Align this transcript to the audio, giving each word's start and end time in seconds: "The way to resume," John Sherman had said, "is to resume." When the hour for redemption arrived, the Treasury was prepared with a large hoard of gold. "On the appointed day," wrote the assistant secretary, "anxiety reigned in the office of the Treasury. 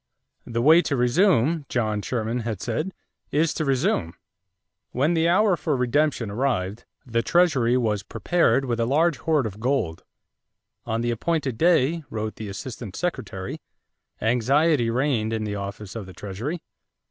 "The 0.47 0.63
way 0.63 0.81
to 0.81 0.95
resume," 0.95 1.67
John 1.69 2.01
Sherman 2.01 2.39
had 2.39 2.59
said, 2.59 2.91
"is 3.29 3.53
to 3.53 3.63
resume." 3.63 4.15
When 4.93 5.13
the 5.13 5.29
hour 5.29 5.55
for 5.55 5.75
redemption 5.77 6.31
arrived, 6.31 6.85
the 7.05 7.21
Treasury 7.21 7.77
was 7.77 8.01
prepared 8.01 8.65
with 8.65 8.79
a 8.79 8.87
large 8.87 9.17
hoard 9.19 9.45
of 9.45 9.59
gold. 9.59 10.03
"On 10.87 11.01
the 11.01 11.11
appointed 11.11 11.55
day," 11.55 12.03
wrote 12.09 12.37
the 12.37 12.49
assistant 12.49 12.95
secretary, 12.95 13.61
"anxiety 14.19 14.89
reigned 14.89 15.33
in 15.33 15.43
the 15.43 15.53
office 15.53 15.95
of 15.95 16.07
the 16.07 16.13
Treasury. 16.13 16.63